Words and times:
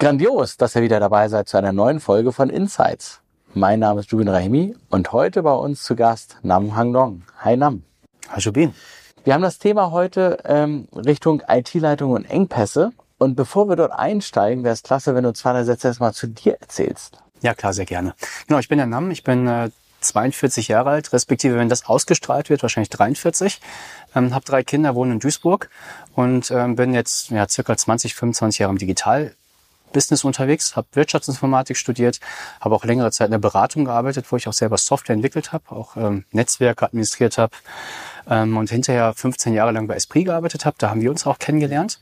Grandios, 0.00 0.56
dass 0.56 0.74
ihr 0.76 0.80
wieder 0.80 0.98
dabei 0.98 1.28
seid 1.28 1.46
zu 1.46 1.58
einer 1.58 1.72
neuen 1.72 2.00
Folge 2.00 2.32
von 2.32 2.48
Insights. 2.48 3.20
Mein 3.52 3.80
Name 3.80 4.00
ist 4.00 4.10
Jubin 4.10 4.28
Rahimi 4.28 4.74
und 4.88 5.12
heute 5.12 5.42
bei 5.42 5.52
uns 5.52 5.82
zu 5.82 5.94
Gast 5.94 6.38
Nam 6.42 6.74
Hang 6.74 6.94
Dong. 6.94 7.22
Hi 7.40 7.54
Nam. 7.54 7.82
Hi 8.30 8.40
Jubin. 8.40 8.74
Wir 9.24 9.34
haben 9.34 9.42
das 9.42 9.58
Thema 9.58 9.90
heute 9.90 10.38
ähm, 10.46 10.88
Richtung 10.96 11.42
IT-Leitung 11.46 12.12
und 12.12 12.24
Engpässe. 12.24 12.92
Und 13.18 13.34
bevor 13.34 13.68
wir 13.68 13.76
dort 13.76 13.92
einsteigen, 13.92 14.64
wäre 14.64 14.72
es 14.72 14.82
klasse, 14.82 15.14
wenn 15.14 15.24
du 15.24 15.34
zwei, 15.34 15.52
drei 15.52 15.64
Sätze 15.64 15.88
erstmal 15.88 16.14
zu 16.14 16.28
dir 16.28 16.56
erzählst. 16.58 17.18
Ja, 17.42 17.52
klar, 17.52 17.74
sehr 17.74 17.84
gerne. 17.84 18.14
Genau, 18.46 18.58
ich 18.58 18.70
bin 18.70 18.78
der 18.78 18.86
Nam, 18.86 19.10
ich 19.10 19.22
bin 19.22 19.46
äh, 19.46 19.68
42 20.00 20.68
Jahre 20.68 20.88
alt, 20.88 21.12
respektive, 21.12 21.58
wenn 21.58 21.68
das 21.68 21.84
ausgestrahlt 21.84 22.48
wird, 22.48 22.62
wahrscheinlich 22.62 22.88
43. 22.88 23.60
Ähm, 24.14 24.34
habe 24.34 24.46
drei 24.46 24.62
Kinder, 24.62 24.94
wohne 24.94 25.12
in 25.12 25.20
Duisburg 25.20 25.68
und 26.14 26.50
ähm, 26.50 26.76
bin 26.76 26.94
jetzt 26.94 27.28
ja, 27.28 27.46
circa 27.46 27.76
20, 27.76 28.14
25 28.14 28.60
Jahre 28.60 28.72
im 28.72 28.78
Digital 28.78 29.34
Business 29.92 30.24
unterwegs, 30.24 30.76
habe 30.76 30.88
Wirtschaftsinformatik 30.92 31.76
studiert, 31.76 32.20
habe 32.60 32.74
auch 32.74 32.84
längere 32.84 33.10
Zeit 33.10 33.26
in 33.26 33.32
der 33.32 33.38
Beratung 33.38 33.84
gearbeitet, 33.84 34.26
wo 34.30 34.36
ich 34.36 34.48
auch 34.48 34.52
selber 34.52 34.78
Software 34.78 35.14
entwickelt 35.14 35.52
habe, 35.52 35.64
auch 35.70 35.96
ähm, 35.96 36.24
Netzwerke 36.32 36.86
administriert 36.86 37.38
habe 37.38 37.52
ähm, 38.28 38.56
und 38.56 38.70
hinterher 38.70 39.12
15 39.14 39.54
Jahre 39.54 39.72
lang 39.72 39.86
bei 39.86 39.94
Esprit 39.94 40.26
gearbeitet 40.26 40.64
habe. 40.64 40.76
Da 40.78 40.90
haben 40.90 41.00
wir 41.00 41.10
uns 41.10 41.26
auch 41.26 41.38
kennengelernt 41.38 42.00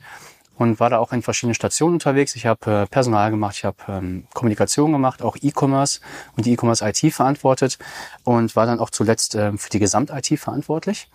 und 0.59 0.79
war 0.79 0.89
da 0.89 0.99
auch 0.99 1.13
in 1.13 1.21
verschiedenen 1.21 1.55
Stationen 1.55 1.95
unterwegs. 1.95 2.35
Ich 2.35 2.45
habe 2.45 2.83
äh, 2.83 2.85
Personal 2.85 3.31
gemacht, 3.31 3.55
ich 3.57 3.65
habe 3.65 3.77
ähm, 3.87 4.27
Kommunikation 4.33 4.91
gemacht, 4.91 5.21
auch 5.21 5.37
E-Commerce 5.41 6.01
und 6.35 6.45
die 6.45 6.53
E-Commerce 6.53 6.85
IT 6.85 7.13
verantwortet 7.13 7.79
und 8.25 8.55
war 8.55 8.65
dann 8.65 8.79
auch 8.79 8.89
zuletzt 8.89 9.35
äh, 9.35 9.53
für 9.57 9.69
die 9.69 9.79
Gesamt-IT 9.79 10.37
verantwortlich. 10.37 11.09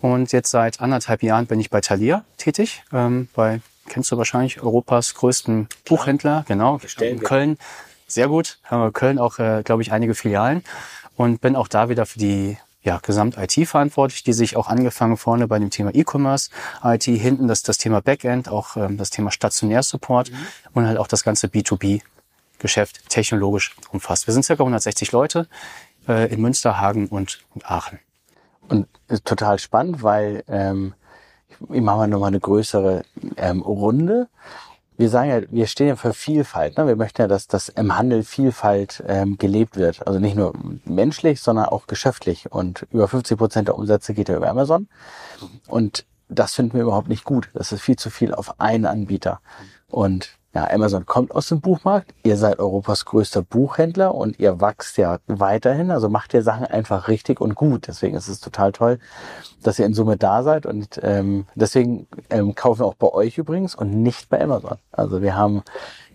Und 0.00 0.32
jetzt 0.32 0.50
seit 0.50 0.80
anderthalb 0.80 1.22
Jahren 1.22 1.46
bin 1.46 1.60
ich 1.60 1.70
bei 1.70 1.80
Thalia 1.80 2.24
tätig, 2.36 2.84
ähm, 2.92 3.28
bei 3.34 3.60
kennst 3.88 4.10
du 4.12 4.16
wahrscheinlich, 4.16 4.62
Europas 4.62 5.14
größten 5.14 5.68
Buchhändler, 5.86 6.44
genau, 6.46 6.80
in 7.00 7.20
Köln. 7.20 7.58
Sehr 8.06 8.28
gut, 8.28 8.58
haben 8.64 8.80
wir 8.80 8.86
in 8.86 8.92
Köln 8.92 9.18
auch, 9.18 9.38
äh, 9.38 9.62
glaube 9.64 9.82
ich, 9.82 9.92
einige 9.92 10.14
Filialen 10.14 10.64
und 11.16 11.40
bin 11.40 11.56
auch 11.56 11.68
da 11.68 11.88
wieder 11.88 12.06
für 12.06 12.18
die 12.18 12.56
ja, 12.82 12.98
Gesamt-IT 13.02 13.68
verantwortlich, 13.68 14.22
die 14.22 14.32
sich 14.32 14.56
auch 14.56 14.68
angefangen 14.68 15.16
vorne 15.16 15.46
bei 15.46 15.58
dem 15.58 15.70
Thema 15.70 15.94
E-Commerce, 15.94 16.50
IT, 16.82 17.04
hinten 17.04 17.48
das, 17.48 17.62
das 17.62 17.76
Thema 17.76 18.00
Backend, 18.00 18.48
auch 18.48 18.76
ähm, 18.76 18.96
das 18.96 19.10
Thema 19.10 19.30
Stationär-Support 19.30 20.30
mhm. 20.30 20.36
und 20.72 20.86
halt 20.86 20.96
auch 20.96 21.08
das 21.08 21.22
ganze 21.22 21.48
B2B-Geschäft 21.48 23.08
technologisch 23.10 23.76
umfasst. 23.92 24.26
Wir 24.26 24.32
sind 24.32 24.44
circa 24.44 24.62
160 24.62 25.12
Leute 25.12 25.48
äh, 26.08 26.32
in 26.32 26.40
Münster, 26.40 26.80
Hagen 26.80 27.08
und, 27.08 27.44
und 27.54 27.70
Aachen. 27.70 27.98
Und 28.68 28.86
ist 29.08 29.24
total 29.24 29.58
spannend, 29.58 30.02
weil 30.02 30.44
ähm, 30.48 30.94
ich 31.72 31.80
mache 31.80 31.96
mal 31.96 32.08
nochmal 32.08 32.28
eine 32.28 32.40
größere 32.40 33.02
ähm, 33.36 33.62
Runde. 33.62 34.28
Wir 34.96 35.08
sagen 35.08 35.30
ja, 35.30 35.40
wir 35.50 35.66
stehen 35.66 35.88
ja 35.88 35.96
für 35.96 36.12
Vielfalt. 36.12 36.76
Ne? 36.76 36.86
Wir 36.86 36.96
möchten 36.96 37.22
ja, 37.22 37.28
dass 37.28 37.46
das 37.46 37.68
im 37.68 37.96
Handel 37.96 38.24
Vielfalt 38.24 39.02
ähm, 39.06 39.38
gelebt 39.38 39.76
wird. 39.76 40.06
Also 40.06 40.18
nicht 40.18 40.34
nur 40.34 40.54
menschlich, 40.84 41.40
sondern 41.40 41.66
auch 41.66 41.86
geschäftlich. 41.86 42.50
Und 42.50 42.86
über 42.90 43.06
50 43.06 43.38
Prozent 43.38 43.68
der 43.68 43.78
Umsätze 43.78 44.12
geht 44.12 44.28
ja 44.28 44.36
über 44.36 44.48
Amazon. 44.48 44.88
Und 45.68 46.04
das 46.28 46.54
finden 46.54 46.74
wir 46.74 46.82
überhaupt 46.82 47.08
nicht 47.08 47.24
gut. 47.24 47.48
Das 47.54 47.72
ist 47.72 47.80
viel 47.80 47.96
zu 47.96 48.10
viel 48.10 48.34
auf 48.34 48.60
einen 48.60 48.86
Anbieter. 48.86 49.40
Und 49.88 50.37
ja, 50.58 50.68
Amazon 50.72 51.06
kommt 51.06 51.32
aus 51.32 51.46
dem 51.46 51.60
Buchmarkt. 51.60 52.12
Ihr 52.24 52.36
seid 52.36 52.58
Europas 52.58 53.04
größter 53.04 53.42
Buchhändler 53.42 54.12
und 54.12 54.40
ihr 54.40 54.60
wachst 54.60 54.96
ja 54.96 55.18
weiterhin. 55.28 55.92
Also 55.92 56.08
macht 56.08 56.34
ihr 56.34 56.42
Sachen 56.42 56.64
einfach 56.66 57.06
richtig 57.06 57.40
und 57.40 57.54
gut. 57.54 57.86
Deswegen 57.86 58.16
ist 58.16 58.26
es 58.26 58.40
total 58.40 58.72
toll, 58.72 58.98
dass 59.62 59.78
ihr 59.78 59.86
in 59.86 59.94
Summe 59.94 60.16
da 60.16 60.42
seid. 60.42 60.66
Und 60.66 60.98
ähm, 61.04 61.46
deswegen 61.54 62.08
ähm, 62.30 62.56
kaufen 62.56 62.80
wir 62.80 62.86
auch 62.86 62.94
bei 62.94 63.06
euch 63.06 63.38
übrigens 63.38 63.76
und 63.76 64.02
nicht 64.02 64.30
bei 64.30 64.42
Amazon. 64.42 64.78
Also 64.90 65.22
wir 65.22 65.36
haben 65.36 65.62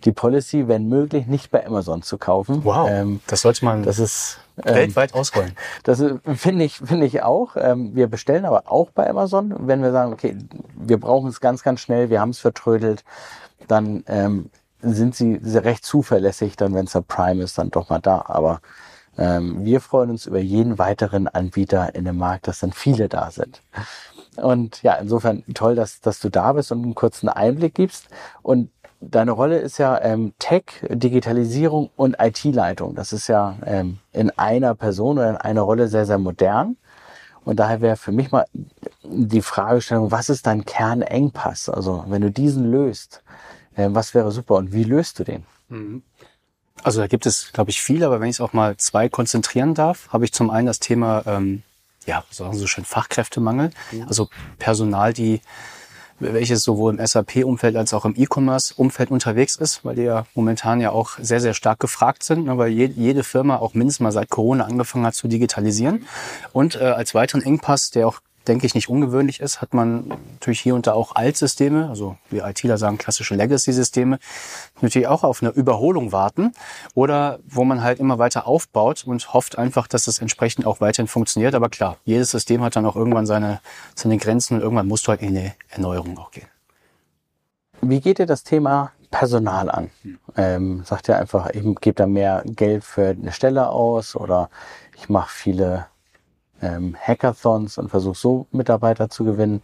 die 0.04 0.12
Policy, 0.12 0.68
wenn 0.68 0.90
möglich, 0.90 1.26
nicht 1.26 1.50
bei 1.50 1.66
Amazon 1.66 2.02
zu 2.02 2.18
kaufen. 2.18 2.60
Wow, 2.64 2.86
ähm, 2.90 3.20
das 3.26 3.40
sollte 3.40 3.64
man 3.64 3.82
das 3.82 3.98
ist, 3.98 4.40
ähm, 4.62 4.74
weltweit 4.74 5.14
ausrollen. 5.14 5.52
Das 5.84 6.04
finde 6.34 6.64
ich, 6.64 6.76
finde 6.76 7.06
ich 7.06 7.22
auch. 7.22 7.56
Ähm, 7.56 7.94
wir 7.94 8.08
bestellen 8.08 8.44
aber 8.44 8.64
auch 8.70 8.90
bei 8.90 9.08
Amazon, 9.08 9.54
wenn 9.60 9.82
wir 9.82 9.92
sagen, 9.92 10.12
okay, 10.12 10.36
wir 10.74 11.00
brauchen 11.00 11.30
es 11.30 11.40
ganz, 11.40 11.62
ganz 11.62 11.80
schnell, 11.80 12.10
wir 12.10 12.20
haben 12.20 12.30
es 12.30 12.40
vertrödelt 12.40 13.04
dann 13.68 14.04
ähm, 14.06 14.50
sind 14.80 15.14
sie 15.14 15.38
recht 15.56 15.84
zuverlässig, 15.84 16.56
dann 16.56 16.74
wenn 16.74 16.86
es 16.86 16.98
Prime 17.08 17.42
ist, 17.42 17.58
dann 17.58 17.70
doch 17.70 17.88
mal 17.88 18.00
da. 18.00 18.24
Aber 18.26 18.60
ähm, 19.16 19.64
wir 19.64 19.80
freuen 19.80 20.10
uns 20.10 20.26
über 20.26 20.40
jeden 20.40 20.78
weiteren 20.78 21.28
Anbieter 21.28 21.94
in 21.94 22.04
dem 22.04 22.18
Markt, 22.18 22.48
dass 22.48 22.60
dann 22.60 22.72
viele 22.72 23.08
da 23.08 23.30
sind. 23.30 23.62
Und 24.36 24.82
ja, 24.82 24.94
insofern 24.94 25.44
toll, 25.54 25.76
dass, 25.76 26.00
dass 26.00 26.18
du 26.18 26.28
da 26.28 26.52
bist 26.52 26.72
und 26.72 26.82
einen 26.82 26.94
kurzen 26.94 27.28
Einblick 27.28 27.74
gibst. 27.74 28.08
Und 28.42 28.70
deine 29.00 29.30
Rolle 29.30 29.58
ist 29.58 29.78
ja 29.78 30.00
ähm, 30.00 30.34
Tech, 30.38 30.64
Digitalisierung 30.88 31.90
und 31.96 32.16
IT-Leitung. 32.18 32.94
Das 32.94 33.12
ist 33.12 33.28
ja 33.28 33.56
ähm, 33.64 33.98
in 34.12 34.30
einer 34.30 34.74
Person 34.74 35.18
oder 35.18 35.30
in 35.30 35.36
einer 35.36 35.62
Rolle 35.62 35.88
sehr, 35.88 36.06
sehr 36.06 36.18
modern. 36.18 36.76
Und 37.44 37.56
daher 37.56 37.80
wäre 37.80 37.96
für 37.96 38.12
mich 38.12 38.32
mal 38.32 38.46
die 39.02 39.42
Fragestellung, 39.42 40.10
was 40.10 40.28
ist 40.28 40.46
dein 40.46 40.64
Kernengpass? 40.64 41.68
Also 41.68 42.04
wenn 42.08 42.22
du 42.22 42.30
diesen 42.30 42.70
löst, 42.70 43.22
äh, 43.76 43.88
was 43.90 44.14
wäre 44.14 44.30
super 44.32 44.54
und 44.54 44.72
wie 44.72 44.84
löst 44.84 45.18
du 45.18 45.24
den? 45.24 45.44
Mhm. 45.68 46.02
Also 46.82 47.00
da 47.00 47.06
gibt 47.06 47.26
es, 47.26 47.52
glaube 47.52 47.70
ich, 47.70 47.80
viel, 47.80 48.04
aber 48.04 48.20
wenn 48.20 48.28
ich 48.28 48.36
es 48.36 48.40
auch 48.40 48.52
mal 48.52 48.76
zwei 48.76 49.08
konzentrieren 49.08 49.74
darf, 49.74 50.08
habe 50.12 50.24
ich 50.24 50.32
zum 50.32 50.50
einen 50.50 50.66
das 50.66 50.80
Thema, 50.80 51.22
ähm, 51.26 51.62
ja, 52.04 52.24
sagen 52.30 52.54
so 52.54 52.66
schön 52.66 52.84
Fachkräftemangel, 52.84 53.70
also 54.06 54.28
Personal, 54.58 55.12
die 55.14 55.40
welches 56.20 56.62
sowohl 56.62 56.94
im 56.94 57.04
SAP-Umfeld 57.04 57.76
als 57.76 57.92
auch 57.92 58.04
im 58.04 58.14
E-Commerce-Umfeld 58.16 59.10
unterwegs 59.10 59.56
ist, 59.56 59.84
weil 59.84 59.96
die 59.96 60.02
ja 60.02 60.26
momentan 60.34 60.80
ja 60.80 60.90
auch 60.90 61.18
sehr, 61.20 61.40
sehr 61.40 61.54
stark 61.54 61.80
gefragt 61.80 62.22
sind, 62.22 62.46
ne, 62.46 62.56
weil 62.56 62.70
jede 62.70 63.24
Firma 63.24 63.56
auch 63.56 63.74
mindestens 63.74 64.00
mal 64.00 64.12
seit 64.12 64.30
Corona 64.30 64.64
angefangen 64.64 65.06
hat 65.06 65.14
zu 65.14 65.28
digitalisieren. 65.28 66.06
Und 66.52 66.76
äh, 66.76 66.84
als 66.84 67.14
weiteren 67.14 67.42
Engpass, 67.42 67.90
der 67.90 68.08
auch 68.08 68.20
denke 68.48 68.66
ich, 68.66 68.74
nicht 68.74 68.88
ungewöhnlich 68.88 69.40
ist, 69.40 69.60
hat 69.60 69.74
man 69.74 70.08
natürlich 70.34 70.60
hier 70.60 70.74
und 70.74 70.86
da 70.86 70.92
auch 70.92 71.14
Altsysteme, 71.14 71.88
also 71.88 72.16
wie 72.30 72.38
ITler 72.38 72.78
sagen 72.78 72.98
klassische 72.98 73.34
Legacy-Systeme, 73.34 74.18
natürlich 74.80 75.08
auch 75.08 75.24
auf 75.24 75.42
eine 75.42 75.52
Überholung 75.52 76.12
warten 76.12 76.52
oder 76.94 77.38
wo 77.46 77.64
man 77.64 77.82
halt 77.82 77.98
immer 77.98 78.18
weiter 78.18 78.46
aufbaut 78.46 79.04
und 79.04 79.32
hofft 79.32 79.58
einfach, 79.58 79.86
dass 79.86 80.06
es 80.06 80.20
entsprechend 80.20 80.66
auch 80.66 80.80
weiterhin 80.80 81.08
funktioniert. 81.08 81.54
Aber 81.54 81.68
klar, 81.68 81.96
jedes 82.04 82.30
System 82.30 82.62
hat 82.62 82.76
dann 82.76 82.86
auch 82.86 82.96
irgendwann 82.96 83.26
seine, 83.26 83.60
seine 83.94 84.18
Grenzen 84.18 84.54
und 84.56 84.62
irgendwann 84.62 84.88
musst 84.88 85.06
du 85.06 85.10
halt 85.10 85.22
in 85.22 85.28
eine 85.28 85.54
Erneuerung 85.70 86.18
auch 86.18 86.30
gehen. 86.30 86.48
Wie 87.80 88.00
geht 88.00 88.18
dir 88.18 88.26
das 88.26 88.44
Thema 88.44 88.92
Personal 89.10 89.70
an? 89.70 89.90
Ähm, 90.36 90.82
sagt 90.84 91.08
ihr 91.08 91.18
einfach, 91.18 91.50
ich 91.50 91.62
gebe 91.80 91.94
da 91.94 92.06
mehr 92.06 92.42
Geld 92.46 92.82
für 92.84 93.08
eine 93.08 93.32
Stelle 93.32 93.68
aus 93.68 94.16
oder 94.16 94.50
ich 94.96 95.08
mache 95.08 95.30
viele 95.30 95.86
ähm, 96.64 96.96
Hackathons 97.00 97.78
und 97.78 97.90
versucht 97.90 98.18
so 98.18 98.46
Mitarbeiter 98.50 99.10
zu 99.10 99.24
gewinnen. 99.24 99.62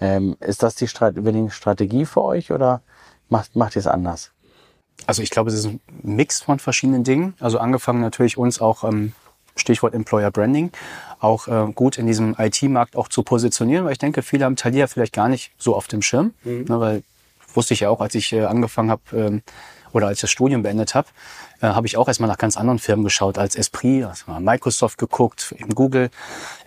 Ähm, 0.00 0.36
ist 0.40 0.62
das 0.62 0.74
die 0.74 0.88
Strat 0.88 1.14
Strategie 1.50 2.04
für 2.04 2.22
euch 2.22 2.50
oder 2.50 2.82
macht, 3.28 3.54
macht 3.54 3.76
ihr 3.76 3.80
es 3.80 3.86
anders? 3.86 4.32
Also 5.06 5.22
ich 5.22 5.30
glaube, 5.30 5.50
es 5.50 5.56
ist 5.56 5.66
ein 5.66 5.80
Mix 6.02 6.42
von 6.42 6.58
verschiedenen 6.58 7.04
Dingen. 7.04 7.34
Also 7.40 7.58
angefangen 7.58 8.00
natürlich 8.00 8.36
uns 8.36 8.60
auch 8.60 8.84
ähm, 8.84 9.12
Stichwort 9.56 9.94
Employer 9.94 10.30
Branding, 10.30 10.72
auch 11.20 11.48
äh, 11.48 11.72
gut 11.72 11.98
in 11.98 12.06
diesem 12.06 12.34
IT-Markt 12.38 12.96
auch 12.96 13.08
zu 13.08 13.22
positionieren, 13.22 13.84
weil 13.84 13.92
ich 13.92 13.98
denke, 13.98 14.22
viele 14.22 14.44
haben 14.44 14.56
Thalia 14.56 14.86
vielleicht 14.86 15.12
gar 15.12 15.28
nicht 15.28 15.52
so 15.58 15.76
auf 15.76 15.88
dem 15.88 16.02
Schirm, 16.02 16.34
mhm. 16.44 16.64
ne, 16.68 16.80
weil 16.80 17.02
wusste 17.54 17.74
ich 17.74 17.80
ja 17.80 17.90
auch, 17.90 18.00
als 18.00 18.14
ich 18.14 18.32
äh, 18.32 18.44
angefangen 18.44 18.90
habe 18.90 19.02
ähm, 19.12 19.42
oder 19.92 20.06
als 20.06 20.18
ich 20.18 20.22
das 20.22 20.30
Studium 20.30 20.62
beendet 20.62 20.94
habe, 20.94 21.08
äh, 21.62 21.68
habe 21.68 21.86
ich 21.86 21.96
auch 21.96 22.08
erstmal 22.08 22.28
nach 22.28 22.38
ganz 22.38 22.56
anderen 22.56 22.78
Firmen 22.78 23.04
geschaut 23.04 23.38
als 23.38 23.56
Esprit, 23.56 24.04
also 24.04 24.32
Microsoft 24.38 24.98
geguckt, 24.98 25.54
eben 25.58 25.74
Google. 25.74 26.10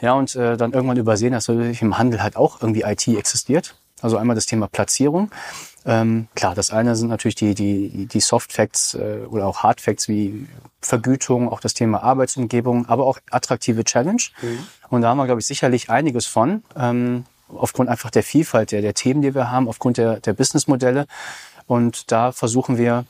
Ja, 0.01 0.13
und 0.13 0.35
äh, 0.35 0.57
dann 0.57 0.73
irgendwann 0.73 0.97
übersehen, 0.97 1.33
dass 1.33 1.47
natürlich 1.47 1.81
im 1.81 1.97
Handel 1.97 2.23
halt 2.23 2.37
auch 2.37 2.61
irgendwie 2.61 2.81
IT 2.81 3.07
existiert. 3.07 3.75
Also 4.01 4.17
einmal 4.17 4.35
das 4.35 4.45
Thema 4.45 4.67
Platzierung. 4.67 5.31
Ähm, 5.85 6.27
klar, 6.35 6.55
das 6.55 6.71
eine 6.71 6.95
sind 6.95 7.09
natürlich 7.09 7.35
die, 7.35 7.53
die, 7.53 8.07
die 8.07 8.19
Soft 8.19 8.51
Facts 8.51 8.95
äh, 8.95 9.19
oder 9.29 9.45
auch 9.45 9.63
Hard 9.63 9.81
Facts 9.81 10.07
wie 10.07 10.47
Vergütung, 10.81 11.49
auch 11.49 11.59
das 11.59 11.73
Thema 11.73 12.01
Arbeitsumgebung, 12.03 12.87
aber 12.87 13.05
auch 13.05 13.19
attraktive 13.31 13.83
Challenge. 13.83 14.21
Mhm. 14.41 14.59
Und 14.89 15.01
da 15.01 15.09
haben 15.09 15.17
wir, 15.17 15.25
glaube 15.25 15.41
ich, 15.41 15.47
sicherlich 15.47 15.89
einiges 15.89 16.25
von. 16.25 16.63
Ähm, 16.75 17.25
aufgrund 17.49 17.89
einfach 17.89 18.09
der 18.09 18.23
Vielfalt 18.23 18.71
der, 18.71 18.81
der 18.81 18.93
Themen, 18.93 19.21
die 19.21 19.35
wir 19.35 19.51
haben, 19.51 19.67
aufgrund 19.67 19.97
der, 19.97 20.19
der 20.19 20.33
Businessmodelle. 20.33 21.05
Und 21.67 22.11
da 22.11 22.31
versuchen 22.31 22.77
wir 22.77 23.05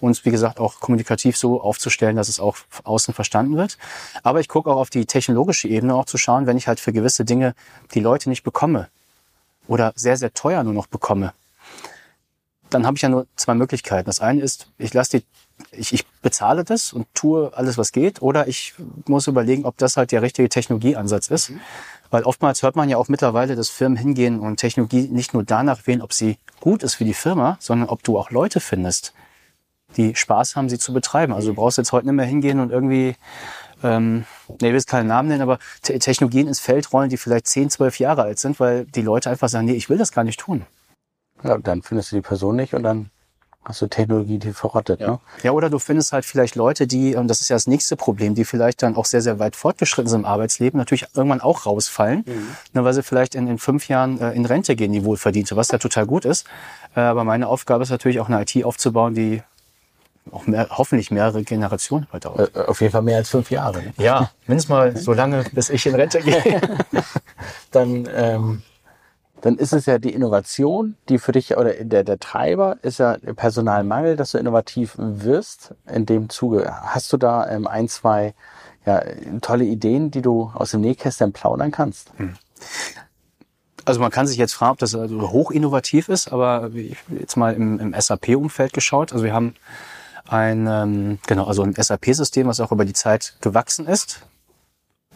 uns, 0.00 0.24
wie 0.24 0.30
gesagt, 0.30 0.60
auch 0.60 0.80
kommunikativ 0.80 1.36
so 1.36 1.60
aufzustellen, 1.60 2.16
dass 2.16 2.28
es 2.28 2.40
auch 2.40 2.56
außen 2.84 3.14
verstanden 3.14 3.56
wird. 3.56 3.78
Aber 4.22 4.40
ich 4.40 4.48
gucke 4.48 4.70
auch 4.70 4.76
auf 4.76 4.90
die 4.90 5.06
technologische 5.06 5.68
Ebene 5.68 5.94
auch 5.94 6.06
zu 6.06 6.18
schauen, 6.18 6.46
wenn 6.46 6.56
ich 6.56 6.68
halt 6.68 6.80
für 6.80 6.92
gewisse 6.92 7.24
Dinge 7.24 7.54
die 7.94 8.00
Leute 8.00 8.28
nicht 8.28 8.42
bekomme 8.42 8.88
oder 9.66 9.92
sehr, 9.96 10.16
sehr 10.16 10.32
teuer 10.32 10.62
nur 10.62 10.74
noch 10.74 10.86
bekomme, 10.86 11.32
dann 12.70 12.86
habe 12.86 12.96
ich 12.96 13.02
ja 13.02 13.08
nur 13.08 13.26
zwei 13.36 13.54
Möglichkeiten. 13.54 14.06
Das 14.06 14.20
eine 14.20 14.40
ist, 14.40 14.68
ich 14.78 14.92
lasse 14.92 15.18
die, 15.18 15.24
ich, 15.70 15.92
ich 15.92 16.06
bezahle 16.22 16.64
das 16.64 16.92
und 16.92 17.06
tue 17.14 17.52
alles, 17.54 17.78
was 17.78 17.92
geht, 17.92 18.22
oder 18.22 18.48
ich 18.48 18.74
muss 19.06 19.26
überlegen, 19.26 19.64
ob 19.64 19.78
das 19.78 19.96
halt 19.96 20.12
der 20.12 20.22
richtige 20.22 20.48
Technologieansatz 20.48 21.28
ist. 21.28 21.50
Mhm. 21.50 21.60
Weil 22.10 22.22
oftmals 22.22 22.62
hört 22.62 22.76
man 22.76 22.88
ja 22.88 22.98
auch 22.98 23.08
mittlerweile, 23.08 23.56
dass 23.56 23.68
Firmen 23.68 23.96
hingehen 23.96 24.40
und 24.40 24.58
Technologie 24.58 25.08
nicht 25.08 25.34
nur 25.34 25.42
danach 25.42 25.86
wählen, 25.86 26.02
ob 26.02 26.12
sie 26.12 26.38
gut 26.60 26.82
ist 26.82 26.94
für 26.94 27.04
die 27.04 27.14
Firma, 27.14 27.56
sondern 27.60 27.88
ob 27.88 28.02
du 28.02 28.18
auch 28.18 28.30
Leute 28.30 28.60
findest, 28.60 29.12
die 29.96 30.14
Spaß 30.14 30.56
haben, 30.56 30.68
sie 30.68 30.78
zu 30.78 30.92
betreiben. 30.92 31.32
Also 31.32 31.48
du 31.48 31.54
brauchst 31.54 31.78
jetzt 31.78 31.92
heute 31.92 32.06
nicht 32.06 32.14
mehr 32.14 32.26
hingehen 32.26 32.60
und 32.60 32.70
irgendwie 32.70 33.14
ähm, 33.82 34.24
nee, 34.60 34.68
ich 34.68 34.74
will 34.74 34.82
keinen 34.82 35.08
Namen 35.08 35.28
nennen, 35.28 35.42
aber 35.42 35.58
Te 35.82 35.98
Technologien 35.98 36.48
ins 36.48 36.60
Feld 36.60 36.92
rollen, 36.92 37.10
die 37.10 37.16
vielleicht 37.16 37.46
10, 37.46 37.70
12 37.70 37.98
Jahre 37.98 38.22
alt 38.22 38.38
sind, 38.38 38.58
weil 38.60 38.86
die 38.86 39.02
Leute 39.02 39.30
einfach 39.30 39.48
sagen, 39.48 39.66
nee, 39.66 39.74
ich 39.74 39.90
will 39.90 39.98
das 39.98 40.12
gar 40.12 40.24
nicht 40.24 40.40
tun. 40.40 40.64
Ja, 41.42 41.58
dann 41.58 41.82
findest 41.82 42.12
du 42.12 42.16
die 42.16 42.22
Person 42.22 42.56
nicht 42.56 42.74
und 42.74 42.82
dann 42.82 43.10
hast 43.64 43.82
du 43.82 43.88
Technologie, 43.88 44.38
die 44.38 44.52
verrottet. 44.52 45.00
Ja. 45.00 45.08
Ne? 45.08 45.20
ja, 45.42 45.50
oder 45.50 45.68
du 45.68 45.78
findest 45.78 46.12
halt 46.12 46.24
vielleicht 46.24 46.54
Leute, 46.54 46.86
die, 46.86 47.16
und 47.16 47.28
das 47.28 47.40
ist 47.40 47.48
ja 47.48 47.56
das 47.56 47.66
nächste 47.66 47.96
Problem, 47.96 48.34
die 48.34 48.44
vielleicht 48.44 48.82
dann 48.82 48.96
auch 48.96 49.04
sehr, 49.04 49.20
sehr 49.20 49.38
weit 49.38 49.56
fortgeschritten 49.56 50.08
sind 50.08 50.20
im 50.20 50.26
Arbeitsleben, 50.26 50.78
natürlich 50.78 51.06
irgendwann 51.14 51.40
auch 51.40 51.66
rausfallen, 51.66 52.24
mhm. 52.26 52.56
ne, 52.72 52.84
weil 52.84 52.94
sie 52.94 53.02
vielleicht 53.02 53.34
in, 53.34 53.48
in 53.48 53.58
fünf 53.58 53.88
Jahren 53.88 54.20
äh, 54.20 54.32
in 54.32 54.46
Rente 54.46 54.76
gehen, 54.76 54.92
die 54.92 55.04
wohlverdiente, 55.04 55.56
was 55.56 55.70
ja 55.70 55.78
total 55.78 56.06
gut 56.06 56.24
ist. 56.24 56.46
Äh, 56.94 57.00
aber 57.00 57.24
meine 57.24 57.48
Aufgabe 57.48 57.82
ist 57.82 57.90
natürlich 57.90 58.20
auch 58.20 58.28
eine 58.28 58.40
IT 58.40 58.64
aufzubauen, 58.64 59.14
die 59.14 59.42
auch 60.32 60.46
mehr, 60.46 60.68
hoffentlich 60.70 61.10
mehrere 61.10 61.42
Generationen 61.42 62.06
weiter. 62.10 62.48
Äh, 62.54 62.60
auf 62.60 62.80
jeden 62.80 62.92
Fall 62.92 63.02
mehr 63.02 63.18
als 63.18 63.30
fünf 63.30 63.50
Jahre. 63.50 63.82
Ne? 63.82 63.92
Ja, 63.98 64.30
mindestens 64.46 64.70
mal 64.70 64.96
so 64.96 65.12
lange, 65.12 65.44
bis 65.52 65.70
ich 65.70 65.86
in 65.86 65.94
Rente 65.94 66.20
gehe. 66.20 66.60
dann, 67.70 68.08
ähm, 68.14 68.62
dann 69.40 69.56
ist 69.56 69.72
es 69.72 69.86
ja 69.86 69.98
die 69.98 70.12
Innovation, 70.12 70.96
die 71.08 71.18
für 71.18 71.32
dich 71.32 71.56
oder 71.56 71.72
der, 71.72 72.04
der 72.04 72.18
Treiber 72.18 72.78
ist 72.82 72.98
ja 72.98 73.16
Personalmangel, 73.36 74.16
dass 74.16 74.32
du 74.32 74.38
innovativ 74.38 74.94
wirst. 74.96 75.74
In 75.92 76.06
dem 76.06 76.28
Zuge 76.28 76.72
hast 76.82 77.12
du 77.12 77.16
da 77.16 77.48
ähm, 77.48 77.66
ein, 77.66 77.88
zwei 77.88 78.34
ja, 78.84 79.02
tolle 79.40 79.64
Ideen, 79.64 80.10
die 80.10 80.22
du 80.22 80.50
aus 80.54 80.70
dem 80.70 80.80
Nähkästchen 80.80 81.32
plaudern 81.32 81.70
kannst. 81.70 82.12
Hm. 82.16 82.34
Also 83.84 84.00
man 84.00 84.10
kann 84.10 84.26
sich 84.26 84.36
jetzt 84.36 84.54
fragen, 84.54 84.72
ob 84.72 84.78
das 84.78 84.94
also 84.96 85.30
hoch 85.30 85.52
innovativ 85.52 86.08
ist, 86.08 86.32
aber 86.32 86.70
jetzt 87.08 87.36
mal 87.36 87.54
im, 87.54 87.78
im 87.78 87.94
SAP-Umfeld 87.96 88.72
geschaut. 88.72 89.12
Also 89.12 89.24
wir 89.24 89.32
haben 89.32 89.54
ein, 90.28 90.66
ähm, 90.66 91.18
genau, 91.26 91.46
also 91.46 91.62
ein 91.62 91.74
SAP-System, 91.74 92.46
was 92.46 92.60
auch 92.60 92.72
über 92.72 92.84
die 92.84 92.92
Zeit 92.92 93.36
gewachsen 93.40 93.86
ist. 93.86 94.22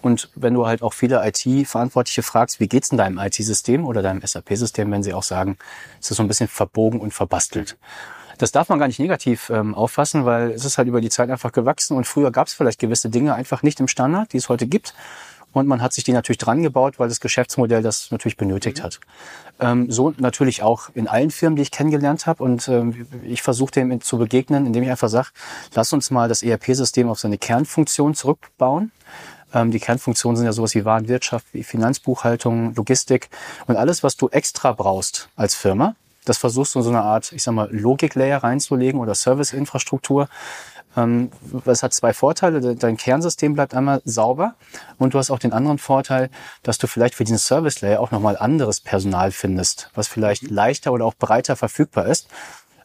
Und 0.02 0.30
wenn 0.34 0.54
du 0.54 0.66
halt 0.66 0.82
auch 0.82 0.94
viele 0.94 1.26
IT-Verantwortliche 1.26 2.22
fragst, 2.22 2.60
wie 2.60 2.68
geht's 2.68 2.90
in 2.90 2.98
deinem 2.98 3.18
IT-System 3.18 3.84
oder 3.84 4.02
deinem 4.02 4.22
SAP-System, 4.24 4.90
wenn 4.90 5.02
sie 5.02 5.12
auch 5.12 5.22
sagen, 5.22 5.58
es 6.00 6.10
ist 6.10 6.16
so 6.16 6.22
ein 6.22 6.28
bisschen 6.28 6.48
verbogen 6.48 7.00
und 7.00 7.12
verbastelt. 7.12 7.76
Das 8.38 8.52
darf 8.52 8.70
man 8.70 8.78
gar 8.78 8.86
nicht 8.86 8.98
negativ 8.98 9.50
ähm, 9.50 9.74
auffassen, 9.74 10.24
weil 10.24 10.52
es 10.52 10.64
ist 10.64 10.78
halt 10.78 10.88
über 10.88 11.02
die 11.02 11.10
Zeit 11.10 11.28
einfach 11.30 11.52
gewachsen 11.52 11.94
und 11.94 12.06
früher 12.06 12.30
gab 12.30 12.46
es 12.46 12.54
vielleicht 12.54 12.78
gewisse 12.78 13.10
Dinge 13.10 13.34
einfach 13.34 13.62
nicht 13.62 13.80
im 13.80 13.88
Standard, 13.88 14.32
die 14.32 14.38
es 14.38 14.48
heute 14.48 14.66
gibt. 14.66 14.94
Und 15.52 15.66
man 15.66 15.82
hat 15.82 15.92
sich 15.92 16.04
die 16.04 16.12
natürlich 16.12 16.38
dran 16.38 16.62
gebaut, 16.62 16.98
weil 16.98 17.08
das 17.08 17.20
Geschäftsmodell 17.20 17.82
das 17.82 18.10
natürlich 18.10 18.36
benötigt 18.36 18.78
mhm. 18.78 18.82
hat. 18.82 19.00
Ähm, 19.58 19.90
so 19.90 20.12
natürlich 20.18 20.62
auch 20.62 20.90
in 20.94 21.08
allen 21.08 21.30
Firmen, 21.30 21.56
die 21.56 21.62
ich 21.62 21.70
kennengelernt 21.70 22.26
habe. 22.26 22.42
Und 22.42 22.68
ähm, 22.68 23.06
ich 23.24 23.42
versuche 23.42 23.72
dem 23.72 24.00
zu 24.00 24.18
begegnen, 24.18 24.66
indem 24.66 24.82
ich 24.82 24.90
einfach 24.90 25.08
sage, 25.08 25.28
lass 25.74 25.92
uns 25.92 26.10
mal 26.10 26.28
das 26.28 26.42
ERP-System 26.42 27.08
auf 27.08 27.18
seine 27.18 27.38
Kernfunktion 27.38 28.14
zurückbauen. 28.14 28.92
Ähm, 29.52 29.70
die 29.70 29.80
Kernfunktionen 29.80 30.36
sind 30.36 30.46
ja 30.46 30.52
sowas 30.52 30.74
wie 30.74 30.84
Warenwirtschaft, 30.84 31.46
wie 31.52 31.64
Finanzbuchhaltung, 31.64 32.74
Logistik 32.74 33.28
und 33.66 33.76
alles, 33.76 34.02
was 34.02 34.16
du 34.16 34.28
extra 34.28 34.72
brauchst 34.72 35.28
als 35.36 35.54
Firma. 35.54 35.94
Das 36.24 36.38
versuchst 36.38 36.74
du 36.74 36.80
in 36.80 36.84
so 36.84 36.90
eine 36.90 37.02
Art, 37.02 37.32
ich 37.32 37.42
sag 37.42 37.52
mal, 37.52 37.68
Logik-Layer 37.72 38.42
reinzulegen 38.42 39.00
oder 39.00 39.14
Service-Infrastruktur, 39.14 40.28
es 40.96 41.82
hat 41.82 41.94
zwei 41.94 42.12
Vorteile. 42.12 42.74
Dein 42.74 42.96
Kernsystem 42.96 43.54
bleibt 43.54 43.74
einmal 43.74 44.02
sauber 44.04 44.54
und 44.98 45.14
du 45.14 45.18
hast 45.18 45.30
auch 45.30 45.38
den 45.38 45.52
anderen 45.52 45.78
Vorteil, 45.78 46.30
dass 46.62 46.78
du 46.78 46.88
vielleicht 46.88 47.14
für 47.14 47.24
diesen 47.24 47.38
Service 47.38 47.80
Layer 47.80 48.00
auch 48.00 48.10
nochmal 48.10 48.36
anderes 48.36 48.80
Personal 48.80 49.30
findest, 49.30 49.90
was 49.94 50.08
vielleicht 50.08 50.44
mhm. 50.44 50.54
leichter 50.54 50.92
oder 50.92 51.04
auch 51.04 51.14
breiter 51.14 51.54
verfügbar 51.54 52.06
ist. 52.06 52.28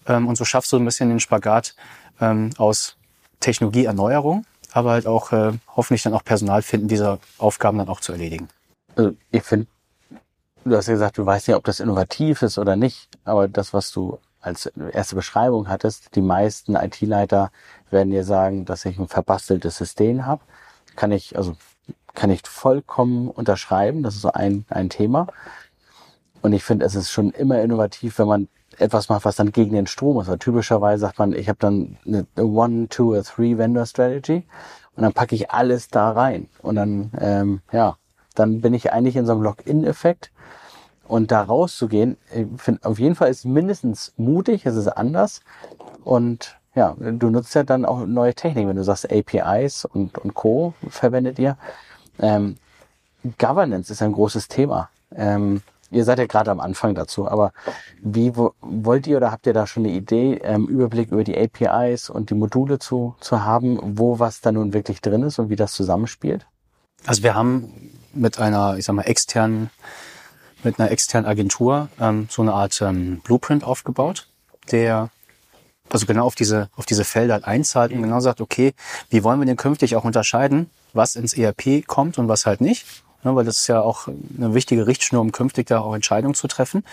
Ähm, 0.07 0.27
und 0.27 0.37
so 0.37 0.45
schaffst 0.45 0.71
du 0.71 0.77
ein 0.77 0.85
bisschen 0.85 1.09
den 1.09 1.19
Spagat 1.19 1.75
ähm, 2.21 2.51
aus 2.57 2.95
Technologieerneuerung, 3.39 4.45
aber 4.71 4.91
halt 4.91 5.07
auch 5.07 5.31
äh, 5.31 5.53
hoffentlich 5.75 6.03
dann 6.03 6.13
auch 6.13 6.23
Personal 6.23 6.61
finden, 6.61 6.87
diese 6.87 7.19
Aufgaben 7.39 7.79
dann 7.79 7.89
auch 7.89 8.01
zu 8.01 8.11
erledigen. 8.11 8.49
Also 8.95 9.15
ich 9.31 9.43
finde, 9.43 9.67
du 10.63 10.75
hast 10.75 10.87
ja 10.87 10.93
gesagt, 10.93 11.17
du 11.17 11.25
weißt 11.25 11.47
ja, 11.47 11.57
ob 11.57 11.63
das 11.63 11.79
innovativ 11.79 12.43
ist 12.43 12.57
oder 12.59 12.75
nicht, 12.75 13.09
aber 13.23 13.47
das, 13.47 13.73
was 13.73 13.91
du 13.91 14.19
als 14.45 14.67
erste 14.91 15.15
Beschreibung 15.15 15.67
hattest, 15.67 16.15
die 16.15 16.21
meisten 16.21 16.75
IT-Leiter 16.75 17.51
werden 17.89 18.11
dir 18.11 18.23
sagen, 18.23 18.65
dass 18.65 18.85
ich 18.85 18.99
ein 18.99 19.07
verbasteltes 19.07 19.77
System 19.77 20.25
habe. 20.25 20.41
Kann 20.95 21.11
ich, 21.11 21.37
also 21.37 21.55
kann 22.13 22.29
ich 22.29 22.41
vollkommen 22.47 23.29
unterschreiben. 23.29 24.03
Das 24.03 24.15
ist 24.15 24.21
so 24.21 24.31
ein, 24.31 24.65
ein 24.69 24.89
Thema. 24.89 25.27
Und 26.41 26.53
ich 26.53 26.63
finde, 26.63 26.85
es 26.85 26.95
ist 26.95 27.09
schon 27.11 27.31
immer 27.31 27.61
innovativ, 27.61 28.19
wenn 28.19 28.27
man 28.27 28.47
etwas 28.77 29.09
macht, 29.09 29.25
was 29.25 29.35
dann 29.35 29.51
gegen 29.51 29.73
den 29.73 29.87
Strom 29.87 30.19
ist. 30.21 30.27
Weil 30.27 30.37
typischerweise 30.37 31.01
sagt 31.01 31.19
man, 31.19 31.33
ich 31.33 31.49
habe 31.49 31.59
dann 31.59 31.97
eine 32.05 32.25
One, 32.37 32.87
Two 32.87 33.15
or 33.15 33.23
Three 33.23 33.57
Vendor 33.57 33.85
Strategy 33.85 34.45
und 34.95 35.03
dann 35.03 35.13
packe 35.13 35.35
ich 35.35 35.51
alles 35.51 35.87
da 35.89 36.11
rein. 36.11 36.47
Und 36.61 36.75
dann, 36.75 37.11
ähm, 37.19 37.61
ja, 37.71 37.97
dann 38.35 38.61
bin 38.61 38.73
ich 38.73 38.91
eigentlich 38.91 39.15
in 39.15 39.25
so 39.25 39.33
einem 39.33 39.41
Lock-in-Effekt 39.41 40.31
und 41.07 41.31
da 41.31 41.41
rauszugehen, 41.41 42.17
ich 42.33 42.45
finde, 42.57 42.85
auf 42.85 42.99
jeden 42.99 43.15
Fall 43.15 43.29
ist 43.29 43.45
mindestens 43.45 44.13
mutig, 44.17 44.65
es 44.65 44.75
ist 44.75 44.87
anders. 44.87 45.41
Und 46.03 46.57
ja, 46.75 46.95
du 46.99 47.29
nutzt 47.29 47.55
ja 47.55 47.63
dann 47.63 47.85
auch 47.85 48.05
neue 48.05 48.33
Techniken, 48.33 48.69
wenn 48.69 48.75
du 48.75 48.83
sagst 48.83 49.11
APIs 49.11 49.85
und, 49.85 50.17
und 50.17 50.33
Co. 50.33 50.73
verwendet 50.89 51.39
ihr. 51.39 51.57
Ähm, 52.19 52.57
Governance 53.37 53.91
ist 53.91 54.01
ein 54.01 54.11
großes 54.11 54.47
Thema. 54.47 54.89
Ähm, 55.15 55.61
ihr 55.91 56.03
seid 56.03 56.19
ja 56.19 56.25
gerade 56.25 56.51
am 56.51 56.59
Anfang 56.59 56.95
dazu, 56.95 57.27
aber 57.27 57.53
wie 58.01 58.35
wo, 58.35 58.53
wollt 58.61 59.07
ihr 59.07 59.17
oder 59.17 59.31
habt 59.31 59.47
ihr 59.47 59.53
da 59.53 59.65
schon 59.67 59.85
eine 59.85 59.93
Idee, 59.93 60.39
ähm, 60.43 60.67
Überblick 60.67 61.11
über 61.11 61.23
die 61.23 61.37
APIs 61.37 62.09
und 62.09 62.29
die 62.29 62.35
Module 62.35 62.79
zu, 62.79 63.15
zu 63.19 63.43
haben, 63.43 63.79
wo 63.81 64.19
was 64.19 64.41
da 64.41 64.51
nun 64.51 64.73
wirklich 64.73 65.01
drin 65.01 65.23
ist 65.23 65.39
und 65.39 65.49
wie 65.49 65.55
das 65.55 65.71
zusammenspielt? 65.71 66.45
Also 67.05 67.23
wir 67.23 67.35
haben 67.35 67.91
mit 68.13 68.39
einer, 68.39 68.77
ich 68.77 68.85
sag 68.85 68.93
mal, 68.93 69.03
externen 69.03 69.69
mit 70.65 70.79
einer 70.79 70.91
externen 70.91 71.29
Agentur 71.29 71.87
ähm, 71.99 72.27
so 72.29 72.41
eine 72.41 72.53
Art 72.53 72.81
ähm, 72.81 73.21
Blueprint 73.23 73.63
aufgebaut, 73.63 74.27
der 74.71 75.09
also 75.89 76.05
genau 76.05 76.25
auf 76.25 76.35
diese, 76.35 76.69
auf 76.75 76.85
diese 76.85 77.05
Felder 77.05 77.35
halt 77.35 77.45
einzahlt 77.45 77.91
und 77.93 78.01
genau 78.01 78.19
sagt, 78.19 78.41
okay, 78.41 78.73
wie 79.09 79.23
wollen 79.23 79.39
wir 79.39 79.45
denn 79.45 79.55
künftig 79.55 79.95
auch 79.95 80.03
unterscheiden, 80.03 80.69
was 80.93 81.15
ins 81.15 81.33
ERP 81.33 81.85
kommt 81.85 82.17
und 82.17 82.27
was 82.27 82.45
halt 82.45 82.59
nicht? 82.59 82.85
Ja, 83.23 83.35
weil 83.35 83.45
das 83.45 83.57
ist 83.57 83.67
ja 83.67 83.81
auch 83.81 84.07
eine 84.07 84.53
wichtige 84.53 84.87
Richtschnur, 84.87 85.21
um 85.21 85.31
künftig 85.31 85.67
da 85.67 85.79
auch 85.79 85.95
Entscheidungen 85.95 86.35
zu 86.35 86.47
treffen 86.47 86.83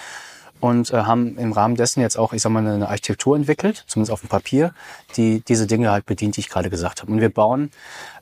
und 0.62 0.92
äh, 0.92 0.98
haben 0.98 1.36
im 1.38 1.50
Rahmen 1.50 1.74
dessen 1.74 2.00
jetzt 2.00 2.16
auch, 2.16 2.32
ich 2.32 2.40
sag 2.40 2.50
mal, 2.50 2.64
eine 2.64 2.88
Architektur 2.88 3.34
entwickelt, 3.34 3.82
zumindest 3.88 4.12
auf 4.12 4.20
dem 4.20 4.28
Papier, 4.28 4.72
die 5.16 5.40
diese 5.40 5.66
Dinge 5.66 5.90
halt 5.90 6.06
bedient, 6.06 6.36
die 6.36 6.40
ich 6.40 6.48
gerade 6.48 6.70
gesagt 6.70 7.02
habe. 7.02 7.10
Und 7.10 7.20
wir 7.20 7.30
bauen, 7.34 7.72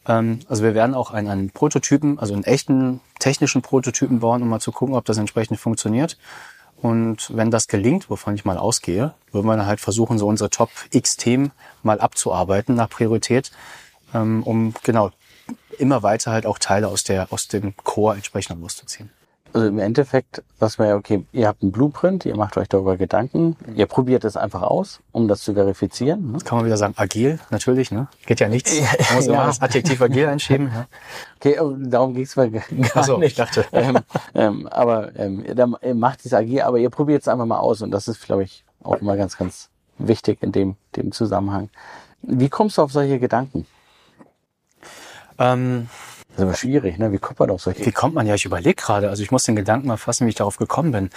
ähm, 0.08 0.40
also 0.48 0.62
wir 0.62 0.74
werden 0.74 0.94
auch 0.94 1.10
einen, 1.10 1.28
einen 1.28 1.50
Prototypen, 1.50 2.18
also 2.18 2.32
einen 2.32 2.44
echten 2.44 3.00
technischen 3.18 3.60
Prototypen 3.60 4.20
bauen, 4.20 4.40
um 4.40 4.48
mal 4.48 4.58
zu 4.58 4.72
gucken, 4.72 4.94
ob 4.94 5.04
das 5.04 5.18
entsprechend 5.18 5.60
funktioniert. 5.60 6.16
Und 6.80 7.30
wenn 7.36 7.50
das 7.50 7.68
gelingt, 7.68 8.08
wovon 8.08 8.34
ich 8.34 8.46
mal 8.46 8.56
ausgehe, 8.56 9.12
würden 9.32 9.46
wir 9.46 9.58
dann 9.58 9.66
halt 9.66 9.80
versuchen, 9.80 10.16
so 10.16 10.26
unsere 10.26 10.48
Top 10.48 10.70
X-Themen 10.92 11.52
mal 11.82 12.00
abzuarbeiten 12.00 12.74
nach 12.74 12.88
Priorität, 12.88 13.50
ähm, 14.14 14.42
um 14.44 14.72
genau 14.82 15.10
immer 15.78 16.02
weiter 16.02 16.32
halt 16.32 16.46
auch 16.46 16.58
Teile 16.58 16.88
aus 16.88 17.04
der 17.04 17.30
aus 17.30 17.48
dem 17.48 17.76
Core 17.76 18.14
entsprechend 18.14 18.58
loszuziehen 18.62 19.10
also 19.52 19.66
im 19.66 19.78
Endeffekt 19.78 20.42
sagt 20.58 20.78
man 20.78 20.88
ja, 20.88 20.96
okay, 20.96 21.24
ihr 21.32 21.48
habt 21.48 21.62
einen 21.62 21.72
Blueprint, 21.72 22.24
ihr 22.26 22.36
macht 22.36 22.56
euch 22.56 22.68
darüber 22.68 22.96
Gedanken, 22.96 23.56
ihr 23.74 23.86
probiert 23.86 24.24
es 24.24 24.36
einfach 24.36 24.62
aus, 24.62 25.00
um 25.12 25.28
das 25.28 25.42
zu 25.42 25.54
verifizieren. 25.54 26.32
Ne? 26.32 26.38
Kann 26.44 26.58
man 26.58 26.66
wieder 26.66 26.76
sagen, 26.76 26.94
agil, 26.96 27.38
natürlich, 27.50 27.90
ne? 27.90 28.08
Geht 28.26 28.40
ja 28.40 28.48
nichts. 28.48 28.72
Man 28.80 29.16
muss 29.16 29.26
ja. 29.26 29.32
immer 29.32 29.46
das 29.46 29.60
Adjektiv 29.60 30.00
agil 30.02 30.26
einschieben. 30.26 30.70
Ja. 30.72 30.86
Okay, 31.36 31.56
darum 31.88 32.14
ging 32.14 32.24
es 32.24 32.36
mir 32.36 32.50
gar 32.50 32.62
also, 32.94 33.18
nicht. 33.18 33.30
Ich 33.30 33.36
dachte. 33.36 33.64
Ähm, 33.80 33.98
ähm, 34.34 34.66
aber 34.66 35.16
ähm, 35.16 35.44
dann 35.54 35.76
macht 35.94 36.24
es 36.26 36.34
agil, 36.34 36.60
aber 36.62 36.78
ihr 36.78 36.90
probiert 36.90 37.22
es 37.22 37.28
einfach 37.28 37.46
mal 37.46 37.58
aus 37.58 37.80
und 37.82 37.90
das 37.90 38.08
ist, 38.08 38.26
glaube 38.26 38.42
ich, 38.42 38.64
auch 38.82 38.96
immer 38.96 39.16
ganz, 39.16 39.38
ganz 39.38 39.70
wichtig 39.98 40.42
in 40.42 40.52
dem, 40.52 40.76
dem 40.96 41.12
Zusammenhang. 41.12 41.70
Wie 42.22 42.48
kommst 42.48 42.78
du 42.78 42.82
auf 42.82 42.92
solche 42.92 43.18
Gedanken? 43.18 43.66
Ähm, 45.38 45.88
das 46.30 46.38
ist 46.38 46.42
aber 46.42 46.54
schwierig, 46.54 46.98
ne? 46.98 47.12
Wie 47.12 47.18
kommt 47.18 47.38
man 47.40 47.50
auf 47.50 47.62
solche? 47.62 47.84
Wie 47.84 47.92
kommt 47.92 48.14
man 48.14 48.26
ja? 48.26 48.34
Ich 48.34 48.44
überlege 48.44 48.74
gerade. 48.74 49.10
Also 49.10 49.22
ich 49.22 49.30
muss 49.30 49.44
den 49.44 49.56
Gedanken 49.56 49.88
mal 49.88 49.96
fassen, 49.96 50.26
wie 50.26 50.30
ich 50.30 50.36
darauf 50.36 50.56
gekommen 50.56 50.92
bin. 50.92 51.10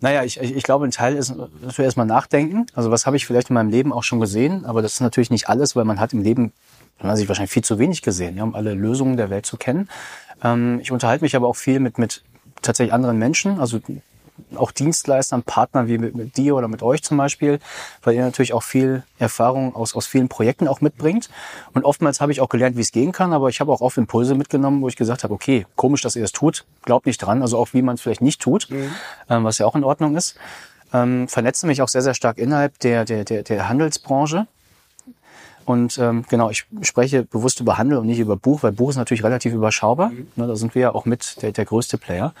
Naja, 0.00 0.24
ich, 0.24 0.40
ich, 0.40 0.56
ich 0.56 0.62
glaube, 0.62 0.84
ein 0.86 0.90
Teil 0.90 1.16
ist, 1.16 1.34
dass 1.62 1.78
wir 1.78 1.84
erstmal 1.84 2.06
nachdenken. 2.06 2.66
Also 2.74 2.90
was 2.90 3.06
habe 3.06 3.16
ich 3.16 3.26
vielleicht 3.26 3.50
in 3.50 3.54
meinem 3.54 3.70
Leben 3.70 3.92
auch 3.92 4.02
schon 4.02 4.20
gesehen, 4.20 4.64
aber 4.64 4.82
das 4.82 4.94
ist 4.94 5.00
natürlich 5.00 5.30
nicht 5.30 5.48
alles, 5.48 5.76
weil 5.76 5.84
man 5.84 6.00
hat 6.00 6.12
im 6.12 6.22
Leben, 6.22 6.52
man 7.00 7.10
hat 7.10 7.18
sich 7.18 7.28
wahrscheinlich 7.28 7.52
viel 7.52 7.64
zu 7.64 7.78
wenig 7.78 8.02
gesehen, 8.02 8.36
ja, 8.36 8.42
um 8.42 8.54
alle 8.54 8.74
Lösungen 8.74 9.16
der 9.16 9.30
Welt 9.30 9.46
zu 9.46 9.56
kennen. 9.56 9.88
Ähm, 10.42 10.80
ich 10.80 10.92
unterhalte 10.92 11.24
mich 11.24 11.36
aber 11.36 11.48
auch 11.48 11.56
viel 11.56 11.80
mit, 11.80 11.98
mit 11.98 12.22
tatsächlich 12.62 12.92
anderen 12.92 13.18
Menschen, 13.18 13.58
also 13.58 13.80
auch 14.54 14.70
Dienstleistern, 14.70 15.42
Partnern 15.42 15.88
wie 15.88 15.98
mit, 15.98 16.14
mit 16.14 16.36
dir 16.36 16.56
oder 16.56 16.68
mit 16.68 16.82
euch 16.82 17.02
zum 17.02 17.16
Beispiel, 17.16 17.58
weil 18.02 18.14
ihr 18.14 18.22
natürlich 18.22 18.52
auch 18.52 18.62
viel 18.62 19.02
Erfahrung 19.18 19.74
aus, 19.74 19.94
aus 19.94 20.06
vielen 20.06 20.28
Projekten 20.28 20.68
auch 20.68 20.80
mitbringt. 20.80 21.30
Und 21.72 21.84
oftmals 21.84 22.20
habe 22.20 22.32
ich 22.32 22.40
auch 22.40 22.48
gelernt, 22.48 22.76
wie 22.76 22.82
es 22.82 22.92
gehen 22.92 23.12
kann, 23.12 23.32
aber 23.32 23.48
ich 23.48 23.60
habe 23.60 23.72
auch 23.72 23.80
oft 23.80 23.96
Impulse 23.96 24.34
mitgenommen, 24.34 24.82
wo 24.82 24.88
ich 24.88 24.96
gesagt 24.96 25.24
habe, 25.24 25.34
okay, 25.34 25.66
komisch, 25.76 26.02
dass 26.02 26.16
ihr 26.16 26.24
es 26.24 26.32
tut, 26.32 26.64
glaubt 26.82 27.06
nicht 27.06 27.18
dran, 27.18 27.42
also 27.42 27.58
auch 27.58 27.72
wie 27.72 27.82
man 27.82 27.94
es 27.94 28.00
vielleicht 28.00 28.22
nicht 28.22 28.40
tut, 28.40 28.70
mhm. 28.70 28.90
ähm, 29.28 29.44
was 29.44 29.58
ja 29.58 29.66
auch 29.66 29.74
in 29.74 29.84
Ordnung 29.84 30.16
ist. 30.16 30.36
Ähm, 30.92 31.28
vernetze 31.28 31.66
mich 31.66 31.82
auch 31.82 31.88
sehr, 31.88 32.02
sehr 32.02 32.14
stark 32.14 32.38
innerhalb 32.38 32.78
der, 32.78 33.04
der, 33.04 33.24
der, 33.24 33.42
der 33.42 33.68
Handelsbranche 33.68 34.46
Und 35.64 35.98
ähm, 35.98 36.24
genau, 36.28 36.48
ich 36.50 36.64
spreche 36.82 37.24
bewusst 37.24 37.60
über 37.60 37.76
Handel 37.76 37.98
und 37.98 38.06
nicht 38.06 38.20
über 38.20 38.36
Buch, 38.36 38.62
weil 38.62 38.72
Buch 38.72 38.90
ist 38.90 38.96
natürlich 38.96 39.24
relativ 39.24 39.52
überschaubar. 39.52 40.10
Mhm. 40.10 40.28
Ne, 40.36 40.46
da 40.46 40.54
sind 40.54 40.74
wir 40.74 40.82
ja 40.82 40.94
auch 40.94 41.04
mit 41.06 41.42
der, 41.42 41.52
der 41.52 41.64
größte 41.64 41.98
Player. 41.98 42.32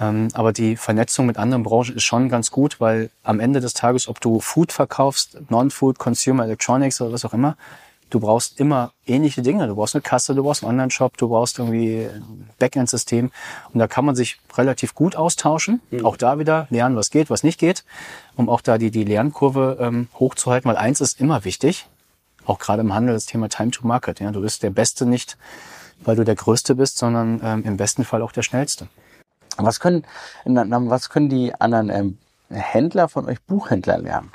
Ähm, 0.00 0.28
aber 0.34 0.52
die 0.52 0.76
Vernetzung 0.76 1.26
mit 1.26 1.38
anderen 1.38 1.62
Branchen 1.62 1.96
ist 1.96 2.02
schon 2.02 2.28
ganz 2.28 2.50
gut, 2.50 2.80
weil 2.80 3.10
am 3.22 3.40
Ende 3.40 3.60
des 3.60 3.74
Tages, 3.74 4.08
ob 4.08 4.20
du 4.20 4.40
Food 4.40 4.72
verkaufst, 4.72 5.38
Non-Food, 5.50 5.98
Consumer 5.98 6.44
Electronics 6.44 7.00
oder 7.00 7.12
was 7.12 7.24
auch 7.24 7.32
immer, 7.32 7.56
du 8.10 8.20
brauchst 8.20 8.60
immer 8.60 8.92
ähnliche 9.06 9.42
Dinge. 9.42 9.66
Du 9.66 9.74
brauchst 9.74 9.94
eine 9.94 10.02
Kasse, 10.02 10.34
du 10.34 10.42
brauchst 10.42 10.62
einen 10.62 10.70
Online-Shop, 10.70 11.16
du 11.16 11.28
brauchst 11.28 11.58
irgendwie 11.58 12.06
ein 12.12 12.48
Backend-System. 12.58 13.30
Und 13.72 13.78
da 13.78 13.86
kann 13.86 14.04
man 14.04 14.14
sich 14.14 14.38
relativ 14.56 14.94
gut 14.94 15.16
austauschen. 15.16 15.80
Auch 16.02 16.16
da 16.16 16.38
wieder 16.38 16.66
lernen, 16.70 16.96
was 16.96 17.10
geht, 17.10 17.30
was 17.30 17.42
nicht 17.42 17.58
geht, 17.58 17.84
um 18.36 18.48
auch 18.48 18.60
da 18.60 18.78
die, 18.78 18.90
die 18.90 19.04
Lernkurve 19.04 19.78
ähm, 19.80 20.08
hochzuhalten. 20.14 20.68
Weil 20.68 20.76
eins 20.76 21.00
ist 21.00 21.20
immer 21.20 21.44
wichtig, 21.44 21.86
auch 22.46 22.58
gerade 22.58 22.82
im 22.82 22.94
Handel, 22.94 23.14
das 23.14 23.26
Thema 23.26 23.48
Time 23.48 23.70
to 23.70 23.86
Market. 23.86 24.20
Ja? 24.20 24.30
Du 24.30 24.40
bist 24.40 24.62
der 24.62 24.70
Beste 24.70 25.06
nicht, 25.06 25.36
weil 26.04 26.16
du 26.16 26.24
der 26.24 26.36
Größte 26.36 26.74
bist, 26.74 26.98
sondern 26.98 27.40
ähm, 27.42 27.64
im 27.64 27.76
besten 27.76 28.04
Fall 28.04 28.22
auch 28.22 28.32
der 28.32 28.42
Schnellste. 28.42 28.88
Was 29.56 29.80
können, 29.80 30.04
was 30.44 31.10
können 31.10 31.28
die 31.28 31.54
anderen 31.54 31.90
ähm, 31.90 32.18
Händler 32.50 33.08
von 33.08 33.26
euch 33.26 33.40
Buchhändler 33.42 33.98
lernen? 33.98 34.32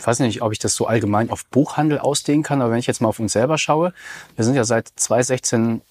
ich 0.00 0.06
weiß 0.06 0.20
nicht, 0.20 0.40
ob 0.40 0.52
ich 0.52 0.58
das 0.58 0.74
so 0.74 0.86
allgemein 0.86 1.28
auf 1.28 1.44
Buchhandel 1.44 1.98
ausdehnen 1.98 2.42
kann, 2.42 2.62
aber 2.62 2.72
wenn 2.72 2.78
ich 2.78 2.86
jetzt 2.86 3.02
mal 3.02 3.08
auf 3.08 3.20
uns 3.20 3.34
selber 3.34 3.58
schaue, 3.58 3.92
wir 4.34 4.44
sind 4.44 4.54
ja 4.54 4.64
seit 4.64 4.88
2016 4.96 5.82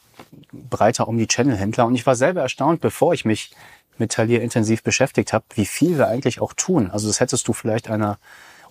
breiter 0.51 1.07
um 1.07 1.17
die 1.17 1.27
Channel-Händler 1.27 1.85
und 1.85 1.93
ich 1.93 2.07
war 2.07 2.15
selber 2.15 2.41
erstaunt, 2.41 2.81
bevor 2.81 3.13
ich 3.13 3.25
mich 3.25 3.51
mit 3.99 4.11
Talier 4.11 4.41
intensiv 4.41 4.81
beschäftigt 4.81 5.33
habe, 5.33 5.45
wie 5.53 5.65
viel 5.65 5.97
wir 5.97 6.07
eigentlich 6.07 6.41
auch 6.41 6.53
tun. 6.53 6.89
Also 6.89 7.07
das 7.07 7.19
hättest 7.19 7.47
du 7.47 7.53
vielleicht 7.53 7.89
einer 7.89 8.17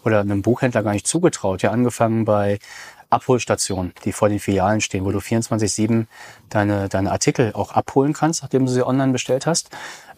oder 0.05 0.21
einem 0.21 0.43
Buchhändler 0.43 0.83
gar 0.83 0.93
nicht 0.93 1.07
zugetraut. 1.07 1.63
Ja, 1.63 1.71
angefangen 1.71 2.25
bei 2.25 2.59
Abholstationen, 3.11 3.93
die 4.05 4.13
vor 4.13 4.29
den 4.29 4.39
Filialen 4.39 4.81
stehen, 4.81 5.05
wo 5.05 5.11
du 5.11 5.19
24-7 5.19 6.07
deine, 6.51 6.89
deine 6.89 7.11
Artikel 7.11 7.53
auch 7.55 7.73
abholen 7.73 8.13
kannst, 8.13 8.43
nachdem 8.43 8.67
du 8.67 8.73
sie 8.73 8.87
online 8.87 9.13
bestellt 9.13 9.47
hast. 9.47 9.71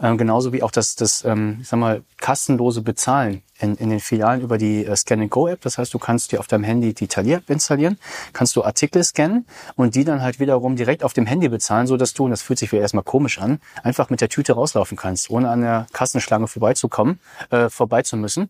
Ähm, 0.02 0.18
genauso 0.18 0.52
wie 0.52 0.62
auch 0.62 0.70
das, 0.70 0.96
das 0.96 1.24
ähm, 1.24 1.58
ich 1.60 1.68
sag 1.68 1.78
mal, 1.78 2.02
kassenlose 2.18 2.82
Bezahlen 2.82 3.42
in, 3.60 3.76
in 3.76 3.90
den 3.90 4.00
Filialen 4.00 4.40
über 4.40 4.58
die 4.58 4.84
äh, 4.84 4.96
Scan-and-Go-App. 4.96 5.60
Das 5.60 5.78
heißt, 5.78 5.92
du 5.92 5.98
kannst 5.98 6.32
dir 6.32 6.40
auf 6.40 6.46
deinem 6.46 6.64
Handy 6.64 6.94
die 6.94 7.06
Talier-App 7.06 7.48
installieren, 7.48 7.98
kannst 8.32 8.56
du 8.56 8.64
Artikel 8.64 9.04
scannen 9.04 9.46
und 9.76 9.94
die 9.94 10.04
dann 10.04 10.22
halt 10.22 10.40
wiederum 10.40 10.76
direkt 10.76 11.04
auf 11.04 11.12
dem 11.12 11.26
Handy 11.26 11.48
bezahlen, 11.48 11.86
so 11.86 11.96
dass 11.96 12.14
du, 12.14 12.24
und 12.24 12.30
das 12.30 12.42
fühlt 12.42 12.58
sich 12.58 12.72
wieder 12.72 12.82
erstmal 12.82 13.04
komisch 13.04 13.38
an, 13.38 13.60
einfach 13.82 14.10
mit 14.10 14.20
der 14.20 14.28
Tüte 14.28 14.54
rauslaufen 14.54 14.96
kannst, 14.96 15.30
ohne 15.30 15.50
an 15.50 15.60
der 15.60 15.86
Kassenschlange 15.92 16.48
vorbeizukommen, 16.48 17.20
äh, 17.50 17.68
vorbei 17.68 18.02
zu 18.02 18.16
müssen. 18.16 18.48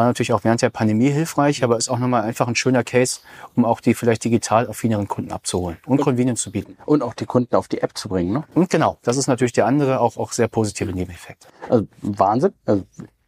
War 0.00 0.06
natürlich 0.06 0.32
auch 0.32 0.44
während 0.44 0.62
der 0.62 0.70
Pandemie 0.70 1.10
hilfreich, 1.10 1.62
aber 1.62 1.76
ist 1.76 1.90
auch 1.90 1.98
nochmal 1.98 2.22
einfach 2.22 2.48
ein 2.48 2.54
schöner 2.56 2.84
Case, 2.84 3.20
um 3.54 3.66
auch 3.66 3.82
die 3.82 3.92
vielleicht 3.92 4.24
digital 4.24 4.66
affineren 4.66 5.08
Kunden 5.08 5.30
abzuholen 5.30 5.76
und 5.84 6.00
Convenience 6.00 6.40
zu 6.40 6.50
bieten. 6.50 6.78
Und 6.86 7.02
auch 7.02 7.12
die 7.12 7.26
Kunden 7.26 7.54
auf 7.54 7.68
die 7.68 7.82
App 7.82 7.98
zu 7.98 8.08
bringen. 8.08 8.32
Ne? 8.32 8.44
Und 8.54 8.70
genau, 8.70 8.96
das 9.02 9.18
ist 9.18 9.26
natürlich 9.26 9.52
der 9.52 9.66
andere, 9.66 10.00
auch, 10.00 10.16
auch 10.16 10.32
sehr 10.32 10.48
positive 10.48 10.90
Nebeneffekt. 10.90 11.48
Also 11.68 11.86
Wahnsinn. 12.00 12.54
Also, 12.64 12.84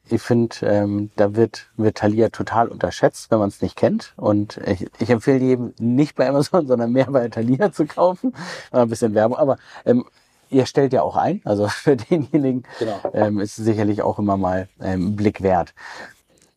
ich 0.08 0.22
finde, 0.22 0.56
ähm, 0.62 1.10
da 1.16 1.36
wird, 1.36 1.66
wird 1.76 1.98
Thalia 1.98 2.30
total 2.30 2.68
unterschätzt, 2.68 3.30
wenn 3.30 3.38
man 3.38 3.48
es 3.48 3.60
nicht 3.60 3.76
kennt. 3.76 4.14
Und 4.16 4.58
ich, 4.64 4.86
ich 4.98 5.10
empfehle 5.10 5.44
jedem 5.44 5.74
nicht 5.78 6.16
bei 6.16 6.26
Amazon, 6.26 6.66
sondern 6.66 6.90
mehr 6.90 7.10
bei 7.10 7.28
Thalia 7.28 7.70
zu 7.70 7.84
kaufen. 7.84 8.34
Ein 8.70 8.88
bisschen 8.88 9.14
Werbung. 9.14 9.36
Aber 9.36 9.58
ähm, 9.84 10.06
ihr 10.48 10.64
stellt 10.64 10.94
ja 10.94 11.02
auch 11.02 11.16
ein. 11.16 11.42
Also 11.44 11.68
für 11.68 11.96
denjenigen 11.96 12.62
Genau. 12.78 12.98
ähm, 13.12 13.40
ist 13.40 13.58
es 13.58 13.64
sicherlich 13.66 14.00
auch 14.00 14.18
immer 14.18 14.38
mal 14.38 14.70
ähm, 14.80 15.08
ein 15.08 15.16
Blick 15.16 15.42
wert. 15.42 15.74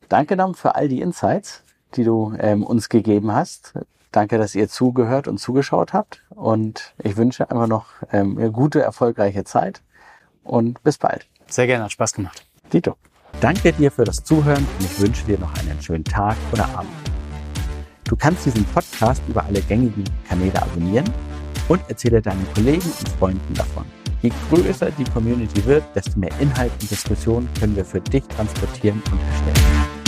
Danke 0.09 0.37
dann 0.37 0.55
für 0.55 0.75
all 0.75 0.87
die 0.87 1.01
Insights, 1.01 1.63
die 1.95 2.03
du 2.03 2.33
ähm, 2.39 2.63
uns 2.63 2.89
gegeben 2.89 3.31
hast. 3.33 3.73
Danke, 4.11 4.37
dass 4.37 4.55
ihr 4.55 4.69
zugehört 4.69 5.27
und 5.27 5.39
zugeschaut 5.39 5.93
habt. 5.93 6.21
Und 6.29 6.93
ich 7.03 7.17
wünsche 7.17 7.49
einfach 7.49 7.67
noch 7.67 7.87
ähm, 8.11 8.37
eine 8.37 8.51
gute, 8.51 8.81
erfolgreiche 8.81 9.43
Zeit. 9.43 9.81
Und 10.43 10.81
bis 10.83 10.97
bald. 10.97 11.27
Sehr 11.47 11.67
gerne, 11.67 11.85
hat 11.85 11.91
Spaß 11.91 12.13
gemacht. 12.13 12.45
Dito. 12.71 12.95
Danke 13.41 13.73
dir 13.73 13.91
für 13.91 14.05
das 14.05 14.23
Zuhören 14.23 14.65
und 14.79 14.85
ich 14.85 14.99
wünsche 15.01 15.25
dir 15.25 15.37
noch 15.37 15.53
einen 15.57 15.81
schönen 15.81 16.05
Tag 16.05 16.37
oder 16.53 16.63
Abend. 16.69 16.89
Du 18.05 18.15
kannst 18.15 18.45
diesen 18.45 18.63
Podcast 18.65 19.21
über 19.27 19.43
alle 19.43 19.61
gängigen 19.61 20.05
Kanäle 20.27 20.61
abonnieren 20.61 21.11
und 21.67 21.81
erzähle 21.89 22.21
deinen 22.21 22.47
Kollegen 22.53 22.85
und 22.85 23.09
Freunden 23.19 23.53
davon. 23.53 23.85
Je 24.25 24.31
größer 24.49 24.89
die 24.97 25.03
Community 25.03 25.63
wird, 25.65 25.83
desto 25.93 26.17
mehr 26.17 26.31
Inhalt 26.39 26.71
und 26.81 26.89
Diskussion 26.89 27.47
können 27.59 27.75
wir 27.75 27.85
für 27.85 28.01
dich 28.01 28.23
transportieren 28.23 28.99
und 29.11 29.19
erstellen. 29.21 30.04